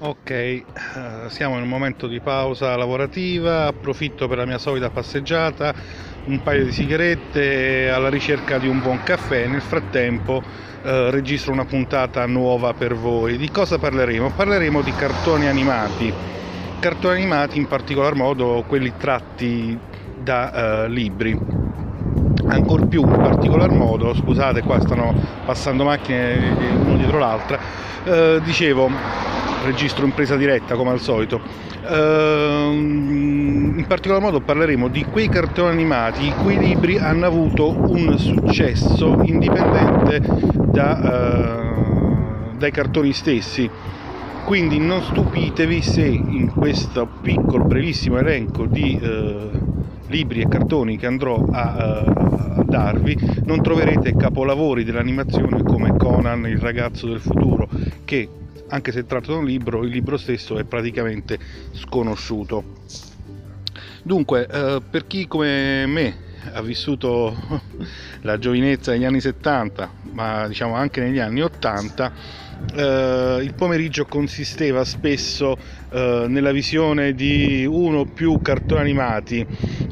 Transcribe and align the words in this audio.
Ok, 0.00 0.30
eh, 0.30 0.64
siamo 1.26 1.56
in 1.56 1.62
un 1.62 1.68
momento 1.68 2.06
di 2.06 2.20
pausa 2.20 2.76
lavorativa, 2.76 3.66
approfitto 3.66 4.28
per 4.28 4.38
la 4.38 4.46
mia 4.46 4.58
solita 4.58 4.90
passeggiata, 4.90 5.74
un 6.26 6.40
paio 6.40 6.64
di 6.64 6.70
sigarette 6.70 7.90
alla 7.90 8.08
ricerca 8.08 8.58
di 8.58 8.68
un 8.68 8.80
buon 8.80 9.02
caffè. 9.02 9.48
Nel 9.48 9.60
frattempo 9.60 10.40
eh, 10.82 11.10
registro 11.10 11.52
una 11.52 11.64
puntata 11.64 12.24
nuova 12.26 12.74
per 12.74 12.94
voi. 12.94 13.36
Di 13.38 13.50
cosa 13.50 13.78
parleremo? 13.78 14.30
Parleremo 14.30 14.82
di 14.82 14.92
cartoni 14.94 15.48
animati. 15.48 16.14
Cartoni 16.78 17.16
animati 17.16 17.58
in 17.58 17.66
particolar 17.66 18.14
modo 18.14 18.64
quelli 18.68 18.94
tratti 18.96 19.76
da 20.14 20.84
eh, 20.84 20.88
libri. 20.88 21.57
Ancor 22.48 22.86
più 22.86 23.02
in 23.02 23.16
particolar 23.16 23.70
modo, 23.70 24.14
scusate 24.14 24.62
qua 24.62 24.80
stanno 24.80 25.14
passando 25.44 25.84
macchine 25.84 26.56
uno 26.84 26.96
dietro 26.96 27.18
l'altra, 27.18 27.58
eh, 28.04 28.40
dicevo 28.42 28.90
registro 29.64 30.04
in 30.04 30.12
presa 30.12 30.36
diretta 30.36 30.74
come 30.74 30.90
al 30.90 31.00
solito. 31.00 31.40
Ehm, 31.90 33.74
in 33.78 33.84
particolar 33.86 34.20
modo 34.20 34.40
parleremo 34.40 34.88
di 34.88 35.04
quei 35.04 35.28
cartoni 35.28 35.70
animati 35.70 36.26
i 36.26 36.34
cui 36.34 36.58
libri 36.58 36.98
hanno 36.98 37.26
avuto 37.26 37.70
un 37.70 38.18
successo 38.18 39.20
indipendente 39.22 40.20
da, 40.66 40.98
uh, 42.52 42.56
dai 42.56 42.70
cartoni 42.70 43.12
stessi. 43.12 43.70
Quindi 44.44 44.78
non 44.78 45.02
stupitevi 45.02 45.82
se 45.82 46.06
in 46.06 46.50
questo 46.54 47.06
piccolo, 47.20 47.64
brevissimo 47.64 48.18
elenco 48.18 48.64
di 48.64 48.98
uh, 49.00 49.77
libri 50.08 50.40
e 50.40 50.48
cartoni 50.48 50.96
che 50.96 51.06
andrò 51.06 51.36
a, 51.50 52.04
uh, 52.04 52.60
a, 52.60 52.64
darvi 52.64 53.16
non 53.44 53.62
troverete 53.62 54.16
capolavori 54.16 54.84
dell'animazione 54.84 55.62
come 55.62 55.96
Conan, 55.96 56.46
il 56.46 56.58
ragazzo 56.58 57.06
del 57.06 57.20
futuro, 57.20 57.68
che 58.04 58.28
anche 58.68 58.92
se 58.92 59.06
tratto 59.06 59.32
da 59.32 59.38
un 59.38 59.46
libro, 59.46 59.82
il 59.82 59.90
libro 59.90 60.16
stesso 60.16 60.58
è 60.58 60.64
praticamente 60.64 61.38
sconosciuto. 61.72 62.76
Dunque, 64.02 64.46
eh, 64.46 64.80
per 64.88 65.06
chi 65.06 65.26
come 65.26 65.86
me 65.86 66.26
ha 66.52 66.62
vissuto 66.62 67.34
la 68.22 68.38
giovinezza 68.38 68.92
negli 68.92 69.04
anni 69.04 69.20
70, 69.20 69.90
ma 70.12 70.46
diciamo 70.46 70.74
anche 70.74 71.00
negli 71.00 71.18
anni 71.18 71.42
80, 71.42 72.46
Uh, 72.74 73.40
il 73.40 73.54
pomeriggio 73.54 74.04
consisteva 74.04 74.84
spesso 74.84 75.56
uh, 75.90 76.26
nella 76.26 76.50
visione 76.50 77.14
di 77.14 77.64
uno 77.64 78.00
o 78.00 78.04
più 78.04 78.40
cartoni 78.42 78.80
animati. 78.80 79.46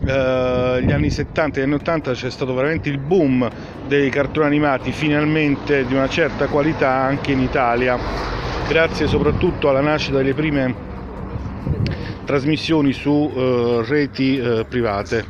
Uh, 0.07 0.79
gli 0.79 0.93
anni 0.93 1.11
70 1.11 1.59
e 1.59 1.63
anni 1.65 1.75
80 1.75 2.13
c'è 2.13 2.31
stato 2.31 2.55
veramente 2.55 2.89
il 2.89 2.99
boom 2.99 3.51
dei 3.89 4.09
cartoni 4.09 4.47
animati, 4.47 4.93
finalmente 4.93 5.85
di 5.85 5.95
una 5.95 6.09
certa 6.09 6.47
qualità 6.47 6.91
anche 6.91 7.33
in 7.33 7.41
Italia 7.41 7.99
grazie 8.69 9.07
soprattutto 9.07 9.69
alla 9.69 9.81
nascita 9.81 10.17
delle 10.17 10.35
prime 10.35 10.75
trasmissioni 12.25 12.93
su 12.93 13.11
uh, 13.11 13.83
reti 13.83 14.39
uh, 14.39 14.67
private. 14.69 15.25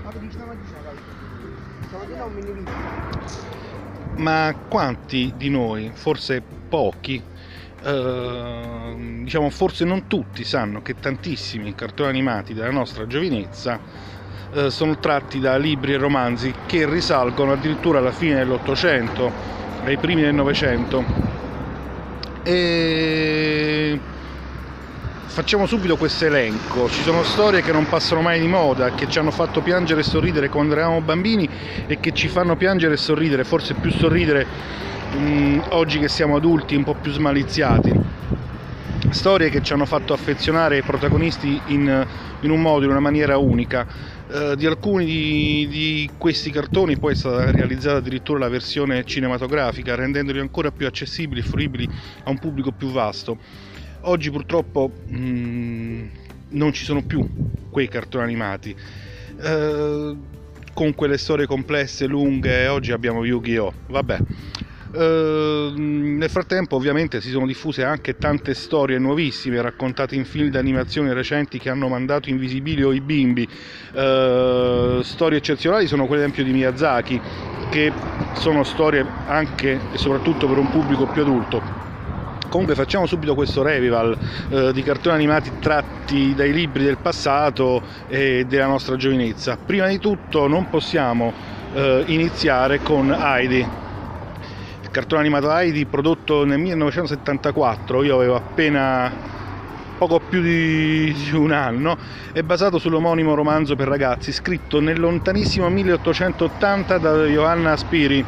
Ma 4.17 4.55
quanti 4.69 5.35
di 5.37 5.51
noi, 5.51 5.91
forse 5.93 6.43
pochi, 6.69 7.23
uh, 7.83 9.23
diciamo 9.23 9.51
forse 9.51 9.85
non 9.85 10.07
tutti, 10.07 10.43
sanno 10.43 10.81
che 10.81 10.95
tantissimi 10.95 11.75
cartoni 11.75 12.09
animati 12.09 12.55
della 12.55 12.71
nostra 12.71 13.07
giovinezza 13.07 13.79
sono 14.69 14.99
tratti 14.99 15.39
da 15.39 15.57
libri 15.57 15.93
e 15.93 15.97
romanzi 15.97 16.53
che 16.67 16.89
risalgono 16.89 17.53
addirittura 17.53 17.99
alla 17.99 18.13
fine 18.13 18.37
dell'Ottocento, 18.37 19.31
ai 19.85 19.97
primi 19.99 20.23
del 20.23 20.35
Novecento 20.35 21.05
e 22.43 23.99
facciamo 25.27 25.67
subito 25.67 25.97
questo 25.97 26.27
elenco. 26.27 26.89
Ci 26.89 27.03
sono 27.03 27.25
storie 27.25 27.61
che 27.61 27.73
non 27.73 27.89
passano 27.89 28.21
mai 28.21 28.39
di 28.39 28.47
moda, 28.47 28.93
che 28.93 29.09
ci 29.09 29.19
hanno 29.19 29.33
fatto 29.33 29.61
piangere 29.61 30.01
e 30.01 30.05
sorridere 30.05 30.49
quando 30.49 30.75
eravamo 30.75 31.01
bambini 31.01 31.49
e 31.89 31.99
che 31.99 32.13
ci 32.13 32.29
fanno 32.29 32.55
piangere 32.55 32.95
e 32.95 32.99
sorridere, 32.99 33.43
forse 33.43 33.75
più 33.75 33.91
sorridere 33.91 34.47
mh, 35.13 35.19
mm, 35.19 35.61
oggi 35.71 35.99
che 35.99 36.09
siamo 36.09 36.37
adulti, 36.37 36.77
un 36.77 36.85
po' 36.85 36.95
più 36.95 37.11
smaliziati. 37.11 37.93
Storie 39.11 39.51
che 39.51 39.63
ci 39.63 39.73
hanno 39.73 39.87
fatto 39.87 40.13
affezionare 40.13 40.77
ai 40.77 40.83
protagonisti 40.83 41.61
in, 41.67 42.07
in 42.41 42.51
un 42.51 42.61
modo, 42.61 42.85
in 42.85 42.91
una 42.91 43.01
maniera 43.01 43.39
unica. 43.39 43.87
Uh, 44.29 44.57
di 44.57 44.67
alcuni 44.67 45.05
di, 45.05 45.69
di, 45.69 46.11
questi 46.19 46.51
cartoni 46.51 46.97
poi 46.99 47.13
è 47.13 47.15
stata 47.15 47.53
realizzata 47.53 47.99
addirittura 47.99 48.41
la 48.41 48.49
versione 48.49 49.05
cinematografica, 49.05 49.95
rendendoli 49.95 50.41
ancora 50.41 50.73
più 50.73 50.85
accessibili 50.85 51.39
e 51.39 51.45
fruibili 51.45 51.89
a 52.25 52.31
un 52.31 52.39
pubblico 52.39 52.73
più 52.73 52.89
vasto. 52.89 53.39
Oggi 54.01 54.31
purtroppo 54.33 54.91
mh, 55.07 55.17
mm, 55.17 56.07
non 56.49 56.73
ci 56.73 56.83
sono 56.83 57.03
più 57.03 57.25
quei 57.71 57.87
cartoni 57.87 58.25
animati. 58.25 58.77
Uh, 59.39 60.19
con 60.75 60.93
quelle 60.95 61.19
storie 61.19 61.47
complesse, 61.47 62.07
lunghe, 62.07 62.67
oggi 62.67 62.91
abbiamo 62.91 63.25
Yu-Gi-Oh! 63.25 63.73
Vabbè. 63.87 64.23
Ehm, 64.99 66.17
nel 66.17 66.31
frattempo 66.31 66.77
ovviamente 66.77 67.21
si 67.21 67.29
sono 67.31 67.47
diffuse 67.47 67.85
anche 67.85 68.17
tante 68.17 68.55
storie 68.55 68.99
nuovissime 68.99 69.61
raccontate 69.61 70.15
in 70.15 70.25
film 70.25 70.49
d'animazione 70.49 71.13
recenti 71.13 71.59
che 71.59 71.69
hanno 71.69 71.89
mandato 71.89 72.31
in 72.31 72.39
visibilio 72.39 72.93
i 72.93 73.01
bimbi. 73.01 73.47
Uh, 73.93 75.03
storie 75.03 75.39
eccezionali 75.39 75.87
sono 75.87 76.07
quelle 76.07 76.25
ad 76.25 76.31
esempio 76.31 76.51
di 76.51 76.59
Miyazaki, 76.59 77.21
che 77.69 77.93
sono 78.33 78.65
storie 78.65 79.05
anche 79.27 79.81
e 79.93 79.99
soprattutto 79.99 80.47
per 80.47 80.59
un 80.59 80.71
pubblico 80.71 81.07
più 81.07 81.23
adulto. 81.23 81.85
Comunque 82.49 82.75
facciamo 82.75 83.07
subito 83.07 83.35
questo 83.35 83.63
revival 83.63 84.17
eh, 84.51 84.73
di 84.73 84.83
cartoni 84.83 85.17
animati 85.17 85.51
tratti 85.59 86.33
dai 86.35 86.53
libri 86.53 86.85
del 86.85 86.97
passato 86.97 87.83
e 88.07 88.45
della 88.47 88.67
nostra 88.67 88.97
giovinezza. 88.97 89.59
Prima 89.63 89.89
di 89.89 89.99
tutto 89.99 90.47
non 90.47 90.71
possiamo 90.71 91.33
eh, 91.75 92.05
iniziare 92.07 92.79
con 92.79 93.13
Heidi 93.13 93.85
cartone 94.97 95.21
animato 95.21 95.55
Heidi 95.55 95.85
prodotto 95.85 96.47
nel 96.47 96.59
1974, 96.59 98.03
io 98.03 98.15
avevo 98.15 98.35
appena 98.35 99.13
poco 99.99 100.21
più 100.21 100.41
di 100.41 101.15
un 101.35 101.53
anno, 101.53 101.99
è 102.33 102.41
basato 102.41 102.79
sull'omonimo 102.79 103.35
romanzo 103.35 103.77
per 103.77 103.89
ragazzi 103.89 104.33
scritto 104.33 104.81
nel 104.81 104.99
lontanissimo 104.99 105.69
1880 105.69 106.97
da 106.97 107.25
Johanna 107.27 107.77
Spiri. 107.77 108.25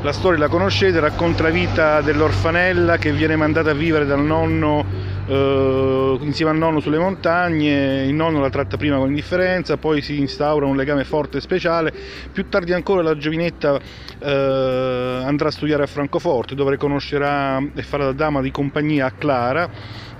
La 0.00 0.12
storia 0.12 0.38
la 0.38 0.48
conoscete, 0.48 1.00
racconta 1.00 1.42
la 1.42 1.50
vita 1.50 2.00
dell'orfanella 2.00 2.96
che 2.96 3.12
viene 3.12 3.36
mandata 3.36 3.72
a 3.72 3.74
vivere 3.74 4.06
dal 4.06 4.24
nonno 4.24 4.86
eh, 5.26 6.18
insieme 6.20 6.50
al 6.50 6.56
nonno 6.56 6.80
sulle 6.80 6.98
montagne, 6.98 8.04
il 8.04 8.14
nonno 8.14 8.40
la 8.40 8.50
tratta 8.50 8.76
prima 8.76 8.96
con 8.96 9.08
indifferenza, 9.08 9.76
poi 9.76 10.00
si 10.02 10.18
instaura 10.18 10.66
un 10.66 10.76
legame 10.76 11.04
forte 11.04 11.38
e 11.38 11.40
speciale, 11.40 11.92
più 12.32 12.48
tardi 12.48 12.72
ancora 12.72 13.02
la 13.02 13.16
giovinetta 13.16 13.78
eh, 14.18 15.22
andrà 15.24 15.48
a 15.48 15.50
studiare 15.50 15.82
a 15.82 15.86
Francoforte 15.86 16.54
dove 16.54 16.76
conoscerà 16.76 17.62
e 17.74 17.82
farà 17.82 18.04
da 18.04 18.12
dama 18.12 18.40
di 18.40 18.50
compagnia 18.50 19.06
a 19.06 19.10
Clara, 19.10 19.68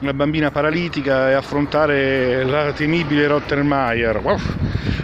una 0.00 0.12
bambina 0.12 0.50
paralitica 0.50 1.30
e 1.30 1.32
affrontare 1.34 2.44
la 2.44 2.72
temibile 2.72 3.26
Rottermeier. 3.26 4.20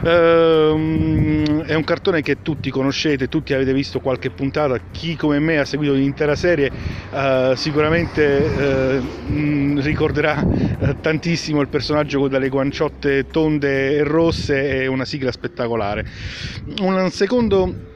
Uh, 0.03 1.63
è 1.65 1.75
un 1.75 1.85
cartone 1.85 2.23
che 2.23 2.43
tutti 2.43 2.71
conoscete, 2.71 3.29
tutti 3.29 3.55
avete 3.55 3.73
visto 3.73 4.01
qualche 4.01 4.31
puntata, 4.31 4.77
chi 4.91 5.17
come 5.17 5.39
me 5.39 5.59
ha 5.59 5.65
seguito 5.65 5.95
l'intera 5.95 6.35
serie 6.35 6.71
uh, 7.11 7.55
sicuramente 7.55 9.01
uh, 9.29 9.33
ricorderà 9.83 10.45
tantissimo 11.01 11.61
il 11.61 11.69
personaggio 11.69 12.29
dalle 12.29 12.49
guanciotte 12.49 13.27
tonde 13.27 13.97
e 13.97 14.03
rosse 14.03 14.83
e 14.83 14.87
una 14.87 15.05
sigla 15.05 15.33
spettacolare. 15.33 16.05
Un 16.81 17.11
secondo 17.11 17.91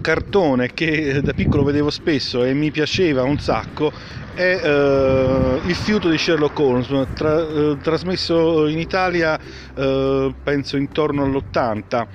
cartone 0.00 0.72
che 0.72 1.20
da 1.22 1.32
piccolo 1.32 1.64
vedevo 1.64 1.90
spesso 1.90 2.44
e 2.44 2.54
mi 2.54 2.70
piaceva 2.70 3.22
un 3.24 3.38
sacco 3.38 3.92
è 4.38 4.54
uh, 4.62 5.68
Il 5.68 5.74
fiuto 5.74 6.08
di 6.08 6.16
Sherlock 6.16 6.56
Holmes, 6.60 7.06
tra, 7.14 7.42
uh, 7.42 7.76
trasmesso 7.78 8.68
in 8.68 8.78
Italia 8.78 9.36
uh, 9.74 10.32
penso 10.44 10.76
intorno 10.76 11.24
all'80. 11.24 12.06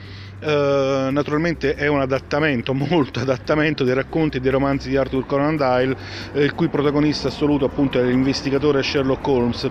Naturalmente 0.44 1.75
è 1.75 1.88
un 1.88 2.01
adattamento, 2.01 2.74
molto 2.75 3.19
adattamento 3.19 3.84
dei 3.84 3.94
racconti 3.94 4.38
e 4.38 4.40
dei 4.40 4.51
romanzi 4.51 4.90
di 4.90 4.98
Arthur 4.98 5.25
Conan 5.25 5.56
Doyle, 5.56 5.95
il 6.34 6.54
cui 6.54 6.68
protagonista 6.68 7.30
assoluto 7.30 7.66
appunto 7.66 8.00
è 8.00 8.04
l'investigatore 8.04 8.84
Sherlock 8.84 9.28
Holmes. 9.28 9.69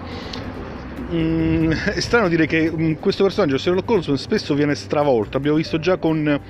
Mm, 1.12 1.70
è 1.94 2.00
strano 2.00 2.28
dire 2.28 2.46
che 2.46 2.70
mm, 2.70 2.94
questo 2.94 3.22
personaggio 3.22 3.58
Sherlock 3.58 3.90
Holmes 3.90 4.12
spesso 4.14 4.54
viene 4.54 4.74
stravolto, 4.74 5.36
abbiamo 5.36 5.56
visto 5.56 5.78
già 5.78 5.96
con 5.98 6.40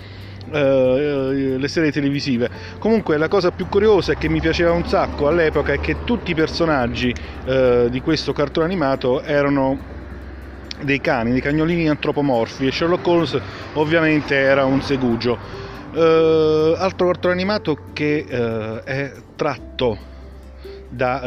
eh, 0.51 1.57
le 1.59 1.69
serie 1.69 1.91
televisive. 1.91 2.51
Comunque 2.79 3.17
la 3.17 3.29
cosa 3.29 3.51
più 3.51 3.67
curiosa 3.69 4.13
e 4.13 4.17
che 4.17 4.29
mi 4.29 4.41
piaceva 4.41 4.73
un 4.73 4.87
sacco 4.87 5.27
all'epoca 5.27 5.73
è 5.73 5.81
che 5.81 6.05
tutti 6.05 6.33
i 6.33 6.35
personaggi 6.35 7.15
eh, 7.45 7.87
di 7.91 8.01
questo 8.01 8.33
cartone 8.33 8.67
animato 8.67 9.23
erano 9.23 9.92
dei 10.83 11.01
cani, 11.01 11.33
dei 11.33 11.41
cagnolini 11.41 11.89
antropomorfi 11.89 12.67
e 12.67 12.73
Sherlock 12.73 13.07
Holmes 13.07 13.41
ovviamente 13.75 14.35
era 14.35 14.65
un 14.65 14.83
segugio. 14.83 15.39
Uh, 15.93 16.75
altro 16.79 17.07
cartone 17.09 17.35
animato 17.35 17.79
che 17.93 18.25
uh, 18.27 18.83
è 18.83 19.13
tratto 19.37 19.99
da 20.89 21.21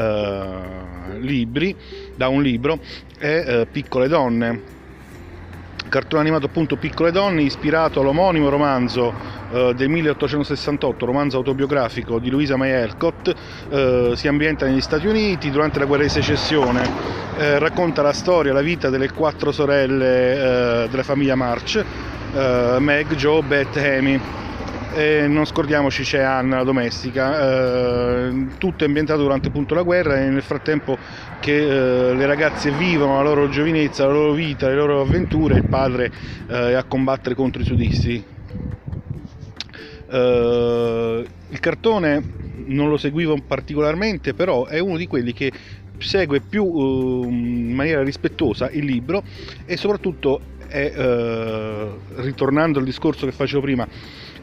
uh, 1.14 1.20
libri, 1.20 1.76
da 2.16 2.30
un 2.30 2.42
libro, 2.42 2.80
è 3.18 3.60
uh, 3.62 3.68
Piccole 3.72 4.08
donne 4.08 4.74
cartone 5.88 6.22
animato 6.24 6.48
appunto 6.48 6.76
Piccole 6.78 7.12
donne 7.12 7.44
ispirato 7.44 8.02
all'omonimo 8.02 8.50
romanzo 8.50 9.14
eh, 9.56 9.74
del 9.74 9.88
1868, 9.88 11.06
romanzo 11.06 11.38
autobiografico 11.38 12.20
di 12.20 12.30
Louisa 12.30 12.58
May 12.58 12.74
Alcott, 12.74 13.34
eh, 13.70 14.12
si 14.16 14.28
ambienta 14.28 14.66
negli 14.66 14.82
Stati 14.82 15.08
Uniti 15.08 15.50
durante 15.50 15.80
la 15.80 15.86
guerra 15.86 16.04
di 16.04 16.10
secessione, 16.10 16.84
eh, 17.38 17.58
racconta 17.58 18.02
la 18.02 18.12
storia, 18.12 18.52
la 18.52 18.62
vita 18.62 18.90
delle 18.90 19.12
quattro 19.12 19.52
sorelle 19.54 20.84
eh, 20.84 20.90
della 20.90 21.04
famiglia 21.04 21.36
March, 21.36 21.84
Meg, 22.36 23.16
Joe, 23.16 23.42
Beth, 23.44 23.78
Amy 23.78 24.20
e 24.96 25.28
non 25.28 25.46
scordiamoci 25.46 26.04
c'è 26.04 26.22
Anna 26.22 26.58
la 26.58 26.64
domestica, 26.64 28.28
eh, 28.28 28.48
tutto 28.58 28.86
è 28.86 28.88
ambientato 28.88 29.22
durante 29.22 29.50
appunto 29.50 29.76
la 29.76 29.82
guerra 29.82 30.18
e 30.18 30.30
nel 30.30 30.42
frattempo 30.42 30.98
che 31.42 32.10
eh, 32.10 32.14
le 32.14 32.26
ragazze 32.26 32.72
vivono 32.72 33.16
la 33.16 33.22
loro 33.22 33.50
giovinezza, 33.50 34.06
la 34.06 34.14
loro 34.14 34.32
vita, 34.32 34.68
le 34.68 34.76
loro 34.76 35.02
avventure, 35.02 35.56
il 35.56 35.68
padre 35.68 36.12
eh, 36.48 36.70
è 36.70 36.74
a 36.74 36.84
combattere 36.84 37.36
contro 37.36 37.62
i 37.62 37.66
sudisti. 37.66 38.35
Eh, 40.10 41.26
il 41.50 41.60
cartone 41.60 42.24
non 42.66 42.90
lo 42.90 42.98
seguivo 42.98 43.38
particolarmente, 43.46 44.34
però 44.34 44.66
è 44.66 44.80
uno 44.80 44.98
di 44.98 45.08
quelli 45.08 45.34
che 45.34 45.52
segue 45.98 46.42
più 46.42 46.64
eh, 46.64 47.28
in 47.28 47.74
maniera 47.74 48.04
rispettosa 48.04 48.70
il 48.70 48.86
libro 48.86 49.24
e 49.66 49.78
soprattutto 49.78 50.54
è, 50.68 50.92
eh, 50.96 51.88
ritornando 52.16 52.80
al 52.80 52.86
discorso 52.86 53.26
che 53.26 53.32
facevo 53.32 53.62
prima, 53.62 53.88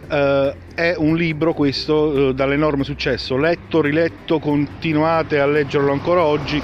Uh, 0.02 0.52
è 0.74 0.94
un 0.98 1.14
libro 1.14 1.54
questo 1.54 1.94
uh, 1.94 2.32
dall'enorme 2.34 2.82
successo, 2.82 3.36
letto, 3.36 3.80
riletto, 3.80 4.40
continuate 4.40 5.38
a 5.38 5.46
leggerlo 5.46 5.92
ancora 5.92 6.24
oggi 6.24 6.60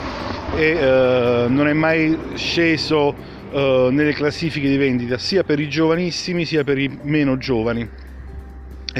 e 0.57 0.73
uh, 0.73 1.49
non 1.49 1.69
è 1.69 1.73
mai 1.73 2.19
sceso 2.35 3.37
nelle 3.51 4.13
classifiche 4.13 4.69
di 4.69 4.77
vendita 4.77 5.17
sia 5.17 5.43
per 5.43 5.59
i 5.59 5.71
giovanissimi 5.71 6.45
sia 6.45 6.65
per 6.65 6.77
i 6.77 6.99
meno 7.05 7.39
giovani. 7.39 7.89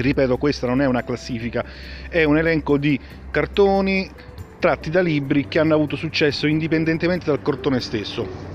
Ripeto, 0.01 0.37
questa 0.37 0.67
non 0.67 0.81
è 0.81 0.87
una 0.87 1.03
classifica, 1.03 1.65
è 2.09 2.25
un 2.25 2.39
elenco 2.39 2.77
di 2.79 2.99
cartoni 3.31 4.11
tratti 4.59 4.91
da 4.91 5.01
libri 5.01 5.47
che 5.49 5.59
hanno 5.59 5.75
avuto 5.75 5.97
successo 5.97 6.47
indipendentemente 6.47 7.27
dal 7.27 7.41
cartone 7.43 7.81
stesso. 7.81 8.47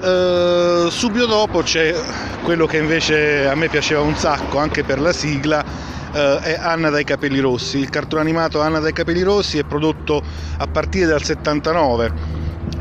Uh, 0.00 0.88
subito 0.88 1.26
dopo 1.26 1.60
c'è 1.60 1.94
quello 2.42 2.64
che 2.64 2.78
invece 2.78 3.46
a 3.46 3.54
me 3.54 3.68
piaceva 3.68 4.00
un 4.00 4.16
sacco 4.16 4.56
anche 4.56 4.82
per 4.82 4.98
la 4.98 5.12
sigla 5.12 5.62
uh, 5.62 6.40
è 6.40 6.56
Anna 6.58 6.88
dai 6.88 7.04
capelli 7.04 7.38
rossi 7.38 7.76
il 7.76 7.90
cartone 7.90 8.22
animato 8.22 8.62
Anna 8.62 8.78
dai 8.78 8.94
capelli 8.94 9.20
rossi 9.20 9.58
è 9.58 9.64
prodotto 9.64 10.24
a 10.56 10.66
partire 10.68 11.04
dal 11.04 11.22
79 11.22 12.12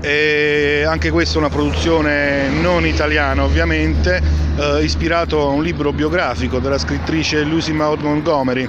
e 0.02 0.86
anche 0.88 1.12
questa 1.12 1.36
è 1.36 1.38
una 1.40 1.50
produzione 1.50 2.50
non 2.50 2.86
italiana 2.86 3.44
ovviamente 3.44 4.22
uh, 4.56 4.82
ispirato 4.82 5.42
a 5.42 5.52
un 5.52 5.62
libro 5.62 5.92
biografico 5.92 6.60
della 6.60 6.78
scrittrice 6.78 7.44
Lucy 7.44 7.74
Maud 7.74 8.02
Montgomery 8.02 8.68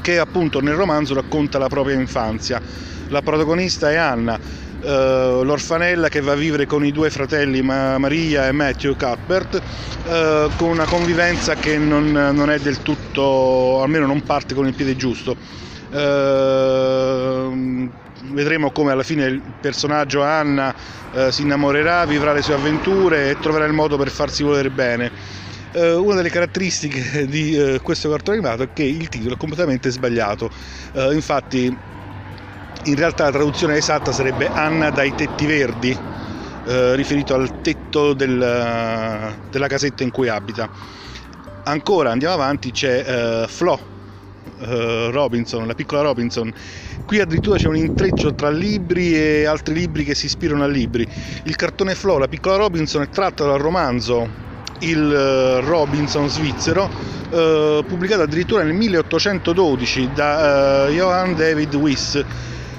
che 0.00 0.18
appunto 0.18 0.60
nel 0.60 0.74
romanzo 0.74 1.14
racconta 1.14 1.58
la 1.58 1.68
propria 1.68 1.94
infanzia 1.94 2.60
la 3.08 3.22
protagonista 3.22 3.90
è 3.90 3.96
Anna 3.96 4.64
Uh, 4.76 5.42
l'orfanella 5.42 6.08
che 6.08 6.20
va 6.20 6.32
a 6.32 6.36
vivere 6.36 6.66
con 6.66 6.84
i 6.84 6.92
due 6.92 7.08
fratelli 7.08 7.62
Ma- 7.62 7.96
Maria 7.96 8.46
e 8.46 8.52
Matthew 8.52 8.94
Cuthbert 8.94 9.54
uh, 9.54 10.50
con 10.54 10.68
una 10.68 10.84
convivenza 10.84 11.54
che 11.54 11.78
non, 11.78 12.12
non, 12.12 12.50
è 12.50 12.58
del 12.58 12.82
tutto, 12.82 13.82
almeno 13.82 14.06
non 14.06 14.22
parte 14.22 14.54
con 14.54 14.66
il 14.66 14.74
piede 14.74 14.94
giusto. 14.94 15.34
Uh, 15.90 17.90
vedremo 18.32 18.70
come 18.70 18.92
alla 18.92 19.02
fine 19.02 19.24
il 19.26 19.42
personaggio 19.60 20.22
Anna 20.22 20.74
si 21.30 21.42
innamorerà, 21.42 22.04
vivrà 22.04 22.32
le 22.32 22.42
sue 22.42 22.54
avventure 22.54 23.30
e 23.30 23.38
troverà 23.38 23.64
il 23.64 23.72
modo 23.72 23.96
per 23.96 24.10
farsi 24.10 24.42
volere 24.42 24.70
bene. 24.70 25.10
una 25.72 26.16
delle 26.16 26.30
caratteristiche 26.30 27.24
di 27.28 27.78
questo 27.82 28.10
cartone 28.10 28.36
animato 28.36 28.64
è 28.64 28.72
che 28.72 28.82
il 28.82 29.08
titolo 29.08 29.34
è 29.34 29.36
completamente 29.38 29.90
sbagliato. 29.90 30.50
infatti 31.12 31.94
in 32.86 32.94
realtà 32.94 33.24
la 33.24 33.30
traduzione 33.32 33.76
esatta 33.76 34.12
sarebbe 34.12 34.48
Anna 34.48 34.90
dai 34.90 35.14
tetti 35.14 35.46
verdi, 35.46 35.98
eh, 36.66 36.94
riferito 36.94 37.34
al 37.34 37.60
tetto 37.60 38.12
del, 38.12 39.38
della 39.50 39.66
casetta 39.66 40.02
in 40.02 40.10
cui 40.10 40.28
abita. 40.28 40.70
Ancora 41.64 42.10
andiamo 42.12 42.34
avanti, 42.34 42.70
c'è 42.70 43.04
eh, 43.44 43.48
Flo 43.48 43.95
eh, 44.58 45.10
Robinson, 45.10 45.66
la 45.66 45.74
piccola 45.74 46.02
Robinson. 46.02 46.52
Qui 47.04 47.20
addirittura 47.20 47.56
c'è 47.58 47.68
un 47.68 47.76
intreccio 47.76 48.34
tra 48.34 48.50
libri 48.50 49.14
e 49.14 49.44
altri 49.44 49.74
libri 49.74 50.04
che 50.04 50.14
si 50.14 50.26
ispirano 50.26 50.64
a 50.64 50.66
libri. 50.66 51.06
Il 51.44 51.56
cartone 51.56 51.94
Flo, 51.94 52.18
la 52.18 52.28
piccola 52.28 52.56
Robinson, 52.56 53.02
è 53.02 53.08
tratto 53.08 53.46
dal 53.46 53.58
romanzo 53.58 54.44
Il 54.80 55.12
eh, 55.12 55.60
Robinson 55.60 56.28
svizzero, 56.28 56.90
eh, 57.30 57.84
pubblicato 57.86 58.22
addirittura 58.22 58.62
nel 58.62 58.74
1812 58.74 60.10
da 60.12 60.88
eh, 60.88 60.92
Johann 60.92 61.34
David 61.34 61.74
Wyss 61.74 62.24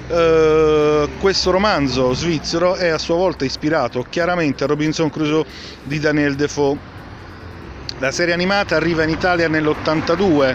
Uh, 0.08 1.06
questo 1.18 1.50
romanzo 1.50 2.14
svizzero 2.14 2.76
è 2.76 2.88
a 2.88 2.96
sua 2.96 3.16
volta 3.16 3.44
ispirato 3.44 4.06
chiaramente 4.08 4.64
a 4.64 4.66
Robinson 4.66 5.10
Crusoe 5.10 5.44
di 5.82 5.98
Daniel 5.98 6.34
Defoe. 6.34 6.78
La 8.00 8.12
serie 8.12 8.32
animata 8.32 8.76
arriva 8.76 9.02
in 9.02 9.08
Italia 9.08 9.48
nell'82 9.48 10.54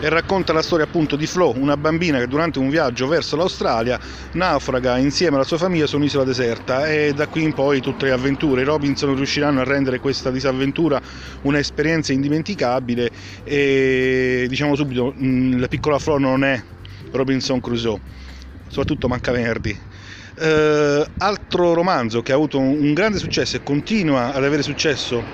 e 0.00 0.08
racconta 0.08 0.52
la 0.52 0.62
storia 0.62 0.84
appunto 0.84 1.16
di 1.16 1.26
Flo, 1.26 1.52
una 1.56 1.76
bambina 1.76 2.20
che 2.20 2.28
durante 2.28 2.60
un 2.60 2.68
viaggio 2.68 3.08
verso 3.08 3.34
l'Australia 3.34 3.98
naufraga 4.34 4.96
insieme 4.98 5.34
alla 5.34 5.44
sua 5.44 5.58
famiglia 5.58 5.88
su 5.88 5.96
un'isola 5.96 6.22
deserta 6.22 6.88
e 6.88 7.12
da 7.12 7.26
qui 7.26 7.42
in 7.42 7.52
poi 7.52 7.80
tutte 7.80 8.04
le 8.04 8.12
avventure. 8.12 8.62
I 8.62 8.64
Robinson 8.64 9.12
riusciranno 9.16 9.60
a 9.60 9.64
rendere 9.64 9.98
questa 9.98 10.30
disavventura 10.30 11.00
un'esperienza 11.42 12.12
indimenticabile 12.12 13.10
e 13.42 14.46
diciamo 14.48 14.76
subito 14.76 15.12
mm, 15.20 15.58
la 15.58 15.66
piccola 15.66 15.98
Flo 15.98 16.18
non 16.18 16.44
è 16.44 16.62
Robinson 17.10 17.58
Crusoe 17.58 18.00
soprattutto 18.68 19.08
Mancaverdi. 19.08 19.76
Eh, 20.36 21.06
altro 21.16 21.74
romanzo 21.74 22.22
che 22.22 22.30
ha 22.30 22.36
avuto 22.36 22.60
un 22.60 22.92
grande 22.92 23.18
successo 23.18 23.56
e 23.56 23.62
continua 23.64 24.32
ad 24.32 24.44
avere 24.44 24.62
successo 24.62 25.26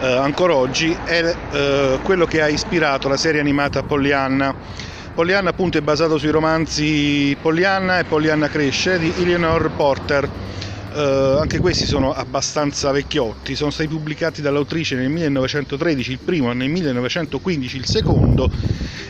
eh, 0.00 0.06
ancora 0.06 0.54
oggi 0.54 0.96
è 1.04 1.34
eh, 1.50 1.98
quello 2.02 2.24
che 2.24 2.40
ha 2.40 2.48
ispirato 2.48 3.08
la 3.08 3.16
serie 3.16 3.40
animata 3.40 3.82
Pollyanna. 3.82 4.54
Pollyanna 5.14 5.50
appunto 5.50 5.78
è 5.78 5.80
basato 5.80 6.18
sui 6.18 6.30
romanzi 6.30 7.36
Pollyanna 7.40 7.98
e 7.98 8.04
Pollyanna 8.04 8.48
cresce 8.48 8.98
di 8.98 9.12
Eleanor 9.18 9.70
Porter 9.76 10.30
Uh, 10.90 11.36
anche 11.38 11.58
questi 11.58 11.84
sono 11.84 12.14
abbastanza 12.14 12.90
vecchiotti, 12.90 13.54
sono 13.54 13.70
stati 13.70 13.88
pubblicati 13.88 14.40
dall'autrice 14.40 14.96
nel 14.96 15.10
1913 15.10 16.12
il 16.12 16.18
primo 16.18 16.50
e 16.50 16.54
nel 16.54 16.70
1915 16.70 17.76
il 17.76 17.84
secondo 17.84 18.50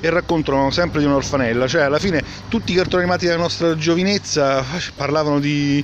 e 0.00 0.10
raccontano 0.10 0.72
sempre 0.72 0.98
di 0.98 1.06
un'orfanella, 1.06 1.68
cioè 1.68 1.82
alla 1.82 2.00
fine 2.00 2.20
tutti 2.48 2.72
i 2.72 2.74
cartoni 2.74 3.04
animati 3.04 3.26
della 3.26 3.38
nostra 3.38 3.76
giovinezza 3.76 4.62
parlavano 4.96 5.38
di, 5.38 5.82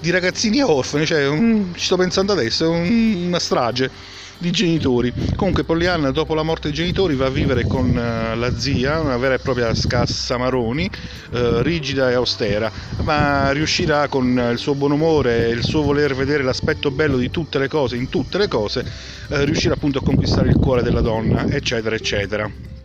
di 0.00 0.10
ragazzini 0.10 0.62
orfani, 0.62 1.06
cioè 1.06 1.26
un, 1.26 1.72
ci 1.74 1.84
sto 1.84 1.96
pensando 1.96 2.32
adesso, 2.32 2.70
un, 2.70 3.24
una 3.26 3.38
strage 3.38 3.90
di 4.38 4.50
genitori. 4.50 5.12
Comunque 5.34 5.64
Pollyanna 5.64 6.10
dopo 6.12 6.34
la 6.34 6.44
morte 6.44 6.68
dei 6.68 6.76
genitori 6.76 7.14
va 7.16 7.26
a 7.26 7.30
vivere 7.30 7.66
con 7.66 7.88
uh, 7.88 8.38
la 8.38 8.56
zia, 8.56 9.00
una 9.00 9.16
vera 9.16 9.34
e 9.34 9.38
propria 9.38 9.74
scassa 9.74 10.36
maroni, 10.36 10.88
uh, 11.32 11.58
rigida 11.58 12.10
e 12.10 12.14
austera, 12.14 12.70
ma 13.02 13.50
riuscirà 13.50 14.06
con 14.08 14.48
il 14.52 14.58
suo 14.58 14.74
buon 14.74 14.92
umore 14.92 15.48
e 15.48 15.50
il 15.50 15.64
suo 15.64 15.82
voler 15.82 16.14
vedere 16.14 16.42
l'aspetto 16.42 16.90
bello 16.90 17.16
di 17.16 17.30
tutte 17.30 17.58
le 17.58 17.68
cose, 17.68 17.96
in 17.96 18.08
tutte 18.08 18.38
le 18.38 18.48
cose, 18.48 18.84
riuscirà 19.28 19.74
appunto 19.74 19.98
a 19.98 20.02
conquistare 20.02 20.48
il 20.48 20.56
cuore 20.56 20.82
della 20.82 21.00
donna, 21.00 21.46
eccetera, 21.48 21.96
eccetera. 21.96 22.77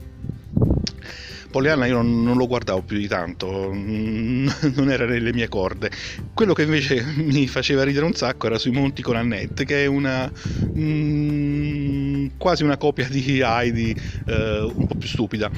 Pollyanna 1.54 1.86
io 1.86 1.94
non, 1.94 2.24
non, 2.24 2.36
lo 2.36 2.48
guardavo 2.48 2.82
più 2.82 2.98
di 2.98 3.08
tanto, 3.08 3.70
non 3.72 4.90
era 4.90 5.06
nelle 5.06 5.32
mie 5.34 5.48
corde. 5.48 5.92
Quello 6.34 6.54
che 6.54 6.64
invece 6.64 7.04
mi 7.18 7.48
faceva 7.48 7.84
ridere 7.84 8.06
un 8.06 8.14
sacco 8.14 8.48
era 8.48 8.58
sui 8.58 8.72
Monti 8.72 9.04
con 9.04 9.16
Annette, 9.16 9.64
che 9.64 9.84
è 9.84 9.86
una 9.86 10.32
mm, 10.80 12.30
quasi 12.38 12.64
una 12.64 12.78
copia 12.78 13.08
di 13.08 13.40
Heidi, 13.40 13.96
eh, 14.26 14.62
un 14.62 14.88
po' 14.88 14.96
più 14.96 15.08
stupida. 15.08 15.52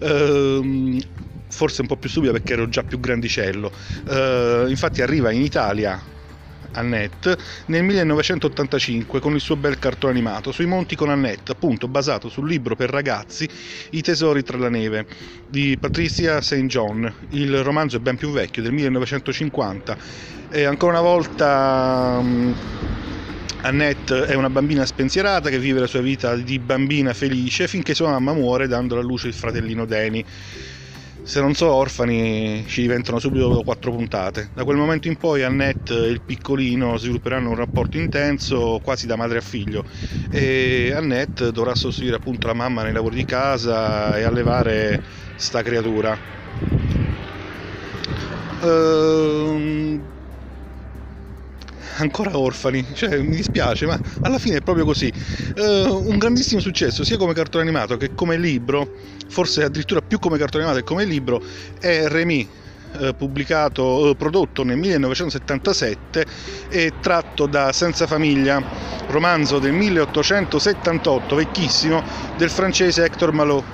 Eh, 0.00 0.98
forse 1.48 1.80
un 1.80 1.86
po' 1.86 1.96
più 1.96 2.08
stupida 2.10 2.32
perché 2.32 2.54
ero 2.54 2.68
già 2.68 2.82
più 2.82 2.98
grandicello. 2.98 3.70
Eh, 4.08 4.64
infatti 4.66 5.00
arriva 5.00 5.30
in 5.30 5.42
Italia 5.42 6.02
Annette 6.76 7.36
nel 7.66 7.82
1985 7.82 9.20
con 9.20 9.34
il 9.34 9.40
suo 9.40 9.56
bel 9.56 9.78
cartone 9.78 10.12
animato 10.12 10.52
Sui 10.52 10.66
monti 10.66 10.94
con 10.96 11.10
Annette, 11.10 11.52
appunto 11.52 11.88
basato 11.88 12.28
sul 12.28 12.48
libro 12.48 12.76
per 12.76 12.90
ragazzi 12.90 13.48
I 13.90 14.02
tesori 14.02 14.42
tra 14.42 14.58
la 14.58 14.68
neve 14.68 15.06
di 15.48 15.76
Patricia 15.78 16.40
St. 16.40 16.66
John. 16.66 17.12
Il 17.30 17.62
romanzo 17.62 17.96
è 17.96 18.00
ben 18.00 18.16
più 18.16 18.30
vecchio, 18.30 18.62
del 18.62 18.72
1950 18.72 19.96
e 20.50 20.64
ancora 20.64 20.92
una 20.92 21.08
volta 21.08 22.20
mm, 22.22 22.52
Annette 23.62 24.26
è 24.26 24.34
una 24.34 24.50
bambina 24.50 24.86
spensierata 24.86 25.50
che 25.50 25.58
vive 25.58 25.80
la 25.80 25.86
sua 25.86 26.00
vita 26.00 26.36
di 26.36 26.58
bambina 26.58 27.12
felice 27.14 27.66
finché 27.66 27.94
sua 27.94 28.10
mamma 28.10 28.32
muore 28.32 28.68
dando 28.68 28.94
alla 28.94 29.02
luce 29.02 29.26
il 29.28 29.34
fratellino 29.34 29.84
Danny 29.84 30.24
se 31.26 31.40
non 31.40 31.54
so 31.54 31.72
orfani 31.72 32.64
ci 32.68 32.82
diventano 32.82 33.18
subito 33.18 33.48
dopo 33.48 33.64
quattro 33.64 33.90
puntate. 33.90 34.50
Da 34.54 34.62
quel 34.62 34.76
momento 34.76 35.08
in 35.08 35.16
poi 35.16 35.42
Annette 35.42 35.92
e 35.92 36.06
il 36.08 36.22
piccolino 36.22 36.96
svilupperanno 36.96 37.48
un 37.48 37.56
rapporto 37.56 37.98
intenso 37.98 38.78
quasi 38.80 39.08
da 39.08 39.16
madre 39.16 39.38
a 39.38 39.40
figlio 39.40 39.82
e 40.30 40.92
Annette 40.94 41.50
dovrà 41.50 41.74
sostituire 41.74 42.14
appunto 42.14 42.46
la 42.46 42.54
mamma 42.54 42.84
nei 42.84 42.92
lavori 42.92 43.16
di 43.16 43.24
casa 43.24 44.16
e 44.16 44.22
allevare 44.22 45.02
sta 45.34 45.62
creatura. 45.62 46.16
Ehm 48.62 50.15
ancora 51.96 52.36
orfani, 52.38 52.84
cioè 52.94 53.18
mi 53.18 53.36
dispiace, 53.36 53.86
ma 53.86 53.98
alla 54.22 54.38
fine 54.38 54.58
è 54.58 54.60
proprio 54.60 54.84
così. 54.84 55.12
Uh, 55.56 56.08
un 56.08 56.18
grandissimo 56.18 56.60
successo 56.60 57.04
sia 57.04 57.16
come 57.16 57.32
cartone 57.34 57.64
animato 57.64 57.96
che 57.96 58.14
come 58.14 58.36
libro, 58.36 58.94
forse 59.28 59.64
addirittura 59.64 60.00
più 60.00 60.18
come 60.18 60.38
cartone 60.38 60.64
animato 60.64 60.84
che 60.84 60.92
come 60.92 61.04
libro, 61.04 61.42
è 61.80 62.06
Remy, 62.08 62.48
eh, 62.98 63.14
pubblicato, 63.14 64.10
eh, 64.10 64.16
prodotto 64.16 64.62
nel 64.64 64.76
1977 64.78 66.24
e 66.68 66.92
tratto 67.00 67.46
da 67.46 67.72
Senza 67.72 68.06
famiglia, 68.06 68.62
romanzo 69.08 69.58
del 69.58 69.72
1878, 69.72 71.34
vecchissimo, 71.34 72.02
del 72.36 72.50
francese 72.50 73.04
Hector 73.04 73.32
Malot. 73.32 73.64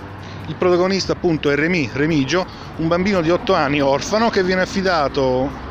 Il 0.49 0.57
protagonista 0.57 1.13
appunto 1.13 1.51
è 1.51 1.55
Remy, 1.55 1.91
Remigio, 1.93 2.45
un 2.77 2.89
bambino 2.89 3.21
di 3.21 3.31
8 3.31 3.55
anni 3.55 3.81
orfano 3.81 4.29
che 4.29 4.43
viene 4.43 4.63
affidato 4.63 5.71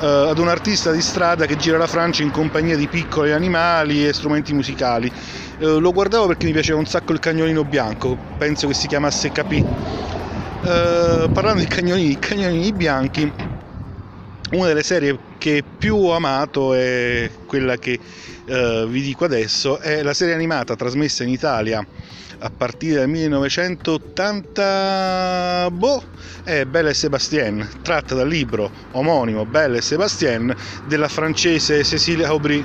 eh, 0.00 0.06
ad 0.06 0.38
un 0.38 0.48
artista 0.48 0.90
di 0.90 1.00
strada 1.00 1.46
che 1.46 1.56
gira 1.56 1.78
la 1.78 1.86
Francia 1.86 2.22
in 2.22 2.30
compagnia 2.30 2.76
di 2.76 2.88
piccoli 2.88 3.32
animali 3.32 4.06
e 4.06 4.12
strumenti 4.12 4.52
musicali. 4.52 5.10
Eh, 5.58 5.66
lo 5.78 5.92
guardavo 5.92 6.26
perché 6.26 6.46
mi 6.46 6.52
piaceva 6.52 6.78
un 6.78 6.86
sacco 6.86 7.12
il 7.12 7.20
cagnolino 7.20 7.64
bianco, 7.64 8.16
penso 8.36 8.66
che 8.66 8.74
si 8.74 8.86
chiamasse 8.86 9.30
Capì. 9.30 9.64
Eh, 10.64 11.28
parlando 11.32 11.60
di 11.60 11.66
cagnolini, 11.66 12.18
cagnolini 12.18 12.72
bianchi, 12.72 13.32
una 14.54 14.68
delle 14.68 14.82
serie 14.82 15.18
che 15.38 15.62
più 15.76 15.96
ho 15.96 16.14
amato 16.14 16.74
è 16.74 17.30
quella 17.46 17.76
che 17.76 17.98
eh, 18.46 18.86
vi 18.88 19.02
dico 19.02 19.24
adesso, 19.24 19.78
è 19.78 20.02
la 20.02 20.14
serie 20.14 20.34
animata 20.34 20.76
trasmessa 20.76 21.24
in 21.24 21.30
Italia 21.30 21.84
a 22.38 22.50
partire 22.54 22.96
dal 22.96 23.08
1980 23.08 25.68
boh, 25.70 26.02
è 26.42 26.64
Belle 26.64 26.90
et 26.90 26.94
Sébastien, 26.94 27.66
tratta 27.82 28.14
dal 28.14 28.28
libro 28.28 28.70
omonimo 28.92 29.46
Belle 29.46 29.78
et 29.78 29.82
Sébastien 29.82 30.54
della 30.84 31.08
francese 31.08 31.82
Cécile 31.84 32.26
Aubry. 32.26 32.62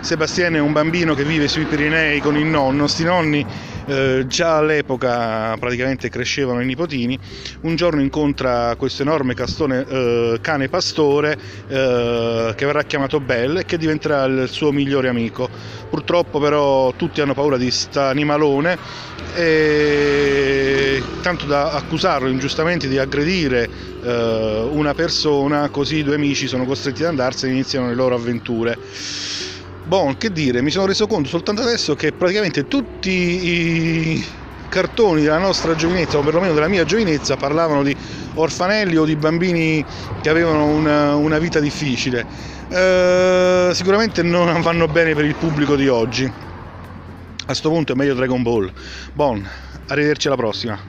Sébastien 0.00 0.54
è 0.54 0.60
un 0.60 0.72
bambino 0.72 1.14
che 1.14 1.24
vive 1.24 1.48
sui 1.48 1.64
Pirenei 1.64 2.20
con 2.20 2.36
il 2.36 2.46
nonno, 2.46 2.86
sti 2.86 3.04
nonni 3.04 3.46
eh, 3.92 4.26
già 4.26 4.56
all'epoca 4.56 5.56
praticamente 5.58 6.08
crescevano 6.08 6.60
i 6.62 6.66
nipotini, 6.66 7.18
un 7.62 7.76
giorno 7.76 8.00
incontra 8.00 8.74
questo 8.76 9.02
enorme 9.02 9.34
castone, 9.34 9.84
eh, 9.86 10.38
cane 10.40 10.68
pastore 10.68 11.36
eh, 11.68 12.52
che 12.56 12.66
verrà 12.66 12.82
chiamato 12.84 13.20
Belle 13.20 13.60
e 13.60 13.64
che 13.64 13.76
diventerà 13.76 14.24
il 14.24 14.48
suo 14.48 14.72
migliore 14.72 15.08
amico. 15.08 15.48
Purtroppo 15.90 16.40
però 16.40 16.92
tutti 16.94 17.20
hanno 17.20 17.34
paura 17.34 17.56
di 17.56 17.70
sta 17.70 18.08
animalone 18.08 18.78
e 19.34 21.02
tanto 21.20 21.46
da 21.46 21.70
accusarlo 21.72 22.28
ingiustamente 22.28 22.88
di 22.88 22.98
aggredire 22.98 23.68
eh, 24.02 24.68
una 24.70 24.94
persona, 24.94 25.68
così 25.70 25.96
i 25.96 26.02
due 26.02 26.16
amici 26.16 26.48
sono 26.48 26.64
costretti 26.64 27.02
ad 27.02 27.10
andarsene 27.10 27.52
e 27.52 27.54
iniziano 27.54 27.88
le 27.88 27.94
loro 27.94 28.14
avventure. 28.14 28.78
Bon, 29.84 30.16
che 30.16 30.30
dire, 30.30 30.62
mi 30.62 30.70
sono 30.70 30.86
reso 30.86 31.08
conto 31.08 31.28
soltanto 31.28 31.62
adesso 31.62 31.96
che 31.96 32.12
praticamente 32.12 32.68
tutti 32.68 33.10
i 33.10 34.26
cartoni 34.68 35.22
della 35.22 35.38
nostra 35.38 35.74
giovinezza, 35.74 36.18
o 36.18 36.22
perlomeno 36.22 36.54
della 36.54 36.68
mia 36.68 36.84
giovinezza, 36.84 37.36
parlavano 37.36 37.82
di 37.82 37.94
orfanelli 38.34 38.96
o 38.96 39.04
di 39.04 39.16
bambini 39.16 39.84
che 40.20 40.28
avevano 40.28 40.66
una, 40.68 41.16
una 41.16 41.38
vita 41.38 41.58
difficile. 41.58 42.28
Eh, 42.68 43.70
sicuramente 43.74 44.22
non 44.22 44.60
vanno 44.62 44.86
bene 44.86 45.14
per 45.14 45.24
il 45.24 45.36
pubblico 45.36 45.74
di 45.74 45.88
oggi. 45.88 46.24
A 46.24 47.44
questo 47.44 47.68
punto 47.68 47.92
è 47.92 47.96
meglio 47.96 48.14
Dragon 48.14 48.40
Ball. 48.42 48.72
Bon, 49.12 49.44
arrivederci 49.86 50.28
alla 50.28 50.36
prossima. 50.36 50.80